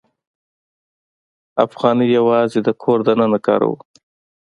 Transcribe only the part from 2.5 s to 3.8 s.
د کور دننه کاروو.